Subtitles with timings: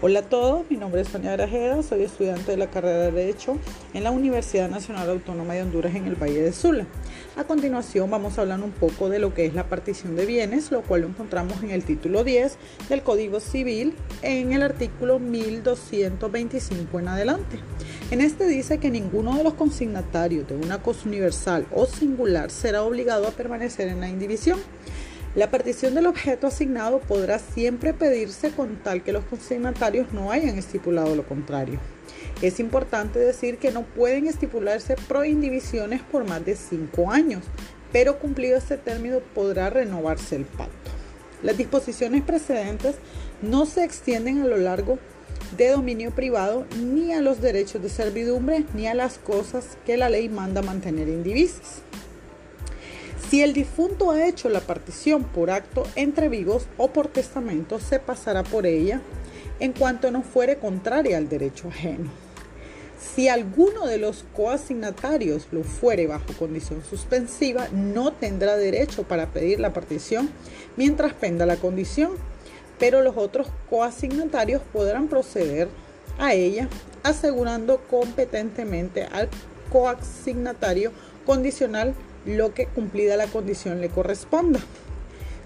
[0.00, 3.58] Hola a todos, mi nombre es Sonia Grajeda, soy estudiante de la carrera de Derecho
[3.94, 6.86] en la Universidad Nacional Autónoma de Honduras en el Valle de Sula.
[7.36, 10.70] A continuación vamos a hablar un poco de lo que es la partición de bienes,
[10.70, 12.58] lo cual lo encontramos en el título 10
[12.88, 17.58] del Código Civil en el artículo 1225 en adelante.
[18.12, 22.84] En este dice que ninguno de los consignatarios de una cosa universal o singular será
[22.84, 24.60] obligado a permanecer en la indivisión
[25.34, 30.58] la partición del objeto asignado podrá siempre pedirse con tal que los consignatarios no hayan
[30.58, 31.78] estipulado lo contrario.
[32.40, 37.44] Es importante decir que no pueden estipularse proindivisiones por más de cinco años,
[37.92, 40.90] pero cumplido este término podrá renovarse el pacto.
[41.42, 42.96] Las disposiciones precedentes
[43.42, 44.98] no se extienden a lo largo
[45.56, 50.08] de dominio privado ni a los derechos de servidumbre ni a las cosas que la
[50.08, 51.82] ley manda mantener indivisos.
[53.28, 57.98] Si el difunto ha hecho la partición por acto entre vivos o por testamento, se
[57.98, 59.02] pasará por ella
[59.60, 62.10] en cuanto no fuere contraria al derecho ajeno.
[62.98, 69.60] Si alguno de los coasignatarios lo fuere bajo condición suspensiva, no tendrá derecho para pedir
[69.60, 70.30] la partición
[70.76, 72.12] mientras penda la condición,
[72.78, 75.68] pero los otros coasignatarios podrán proceder
[76.18, 76.68] a ella
[77.02, 79.28] asegurando competentemente al
[79.70, 80.92] coasignatario
[81.28, 81.92] condicional
[82.24, 84.60] lo que cumplida la condición le corresponda.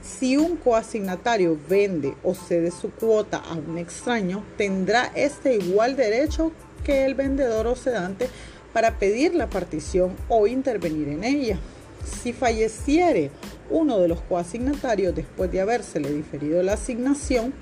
[0.00, 6.52] Si un coasignatario vende o cede su cuota a un extraño, tendrá este igual derecho
[6.84, 8.28] que el vendedor o cedante
[8.72, 11.58] para pedir la partición o intervenir en ella.
[12.04, 13.32] Si falleciere
[13.68, 17.52] uno de los coasignatarios después de habérsele diferido la asignación,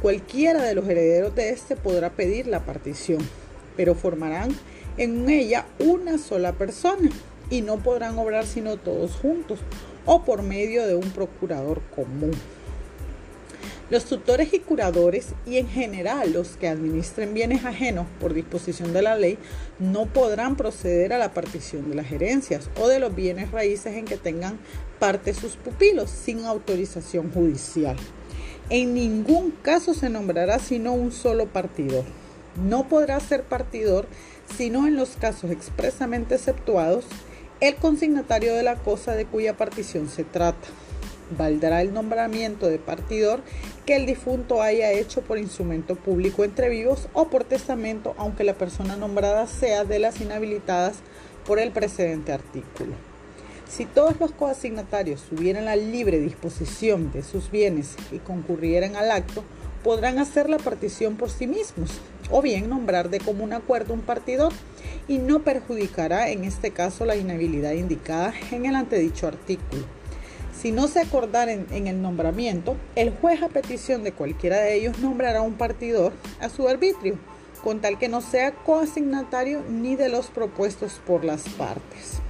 [0.00, 3.18] cualquiera de los herederos de este podrá pedir la partición,
[3.76, 4.48] pero formarán
[4.96, 7.10] en ella una sola persona
[7.50, 9.60] y no podrán obrar sino todos juntos
[10.04, 12.32] o por medio de un procurador común.
[13.88, 19.00] Los tutores y curadores y en general los que administren bienes ajenos por disposición de
[19.00, 19.38] la ley
[19.78, 24.04] no podrán proceder a la partición de las herencias o de los bienes raíces en
[24.04, 24.58] que tengan
[24.98, 27.94] parte sus pupilos sin autorización judicial.
[28.70, 32.02] En ningún caso se nombrará sino un solo partidor.
[32.56, 34.08] No podrá ser partidor
[34.56, 37.04] sino en los casos expresamente exceptuados
[37.60, 40.68] el consignatario de la cosa de cuya partición se trata.
[41.36, 43.40] Valdrá el nombramiento de partidor
[43.84, 48.54] que el difunto haya hecho por instrumento público entre vivos o por testamento, aunque la
[48.54, 50.96] persona nombrada sea de las inhabilitadas
[51.44, 52.92] por el precedente artículo.
[53.68, 59.42] Si todos los coasignatarios tuvieran la libre disposición de sus bienes y concurrieran al acto,
[59.86, 62.00] podrán hacer la partición por sí mismos
[62.32, 64.52] o bien nombrar de común acuerdo un partidor
[65.06, 69.84] y no perjudicará en este caso la inhabilidad indicada en el antedicho artículo.
[70.60, 74.98] Si no se acordaren en el nombramiento, el juez a petición de cualquiera de ellos
[74.98, 77.16] nombrará un partidor a su arbitrio,
[77.62, 82.25] con tal que no sea coasignatario ni de los propuestos por las partes.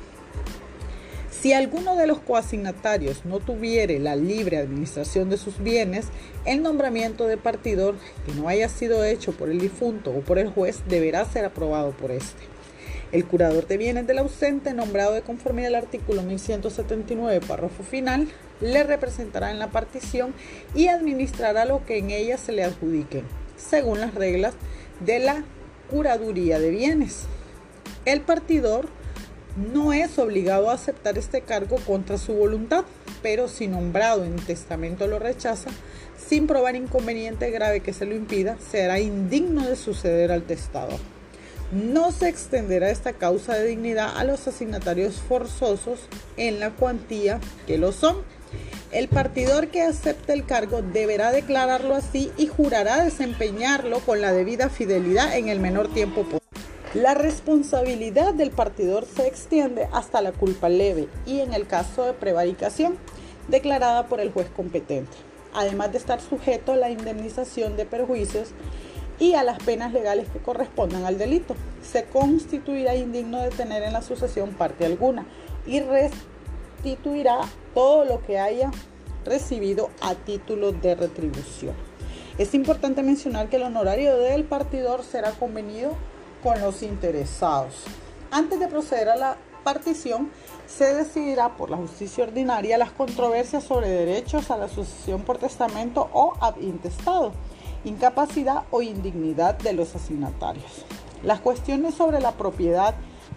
[1.46, 6.08] Si alguno de los coasignatarios no tuviere la libre administración de sus bienes,
[6.44, 7.94] el nombramiento de partidor
[8.26, 11.92] que no haya sido hecho por el difunto o por el juez deberá ser aprobado
[11.92, 12.42] por éste.
[13.12, 18.26] El curador de bienes del ausente, nombrado de conformidad al artículo 1179, párrafo final,
[18.60, 20.34] le representará en la partición
[20.74, 23.22] y administrará lo que en ella se le adjudique,
[23.56, 24.54] según las reglas
[24.98, 25.44] de la
[25.88, 27.20] curaduría de bienes.
[28.04, 28.88] El partidor
[29.56, 32.84] no es obligado a aceptar este cargo contra su voluntad,
[33.22, 35.70] pero si nombrado en testamento lo rechaza,
[36.28, 40.98] sin probar inconveniente grave que se lo impida, será indigno de suceder al testador.
[41.72, 46.00] No se extenderá esta causa de dignidad a los asignatarios forzosos
[46.36, 48.18] en la cuantía que lo son.
[48.92, 54.68] El partidor que acepte el cargo deberá declararlo así y jurará desempeñarlo con la debida
[54.68, 56.45] fidelidad en el menor tiempo posible.
[56.96, 62.14] La responsabilidad del partidor se extiende hasta la culpa leve y en el caso de
[62.14, 62.96] prevaricación
[63.48, 65.14] declarada por el juez competente,
[65.52, 68.52] además de estar sujeto a la indemnización de perjuicios
[69.18, 71.54] y a las penas legales que correspondan al delito.
[71.82, 75.26] Se constituirá indigno de tener en la sucesión parte alguna
[75.66, 77.40] y restituirá
[77.74, 78.70] todo lo que haya
[79.26, 81.74] recibido a título de retribución.
[82.38, 85.92] Es importante mencionar que el honorario del partidor será convenido
[86.42, 87.84] con los interesados.
[88.30, 90.30] Antes de proceder a la partición,
[90.66, 96.08] se decidirá por la justicia ordinaria las controversias sobre derechos a la sucesión por testamento
[96.12, 97.32] o intestado,
[97.84, 100.84] incapacidad o indignidad de los asignatarios.
[101.22, 102.94] Las cuestiones sobre la propiedad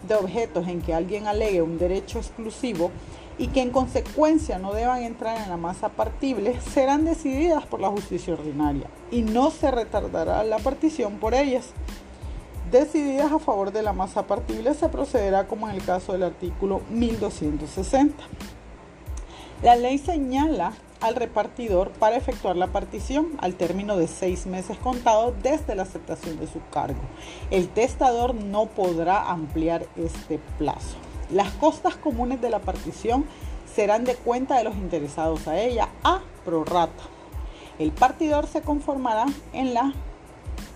[0.07, 2.91] de objetos en que alguien alegue un derecho exclusivo
[3.37, 7.89] y que en consecuencia no deban entrar en la masa partible serán decididas por la
[7.89, 11.71] justicia ordinaria y no se retardará la partición por ellas.
[12.71, 16.81] Decididas a favor de la masa partible se procederá como en el caso del artículo
[16.91, 18.23] 1260.
[19.63, 25.33] La ley señala al repartidor para efectuar la partición al término de seis meses contados
[25.41, 26.99] desde la aceptación de su cargo.
[27.49, 30.97] El testador no podrá ampliar este plazo.
[31.31, 33.25] Las costas comunes de la partición
[33.73, 37.03] serán de cuenta de los interesados a ella a prorrata.
[37.79, 39.91] El partidor se conformará en la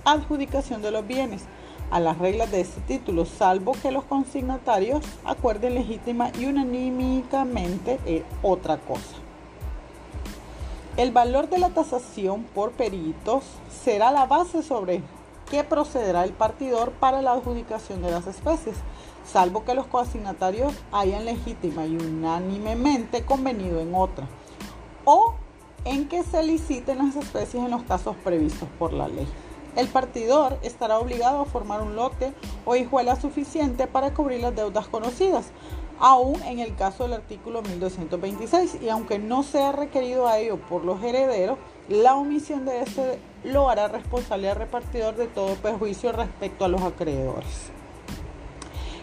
[0.05, 1.43] adjudicación de los bienes
[1.93, 8.77] a las reglas de este título, salvo que los consignatarios acuerden legítima y unanímicamente otra
[8.77, 9.15] cosa.
[10.97, 15.03] El valor de la tasación por peritos será la base sobre
[15.51, 18.77] que procederá el partidor para la adjudicación de las especies,
[19.23, 24.27] salvo que los consignatarios hayan legítima y unánimemente convenido en otra,
[25.05, 25.35] o
[25.85, 29.27] en que se liciten las especies en los casos previstos por la ley.
[29.75, 32.33] El partidor estará obligado a formar un lote
[32.65, 35.47] o hijuela suficiente para cubrir las deudas conocidas,
[35.99, 40.85] aún en el caso del artículo 1226, y aunque no sea requerido a ello por
[40.85, 41.57] los herederos,
[41.89, 46.81] la omisión de este lo hará responsable al repartidor de todo perjuicio respecto a los
[46.81, 47.71] acreedores.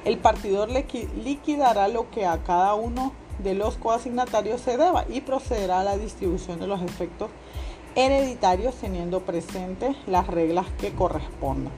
[0.04, 3.12] El partidor liquidará lo que a cada uno
[3.42, 7.30] de los coasignatarios se deba y procederá a la distribución de los efectos
[7.94, 11.72] hereditarios teniendo presentes las reglas que correspondan.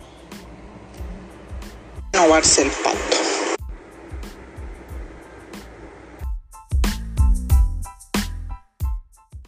[2.12, 3.21] El pacto.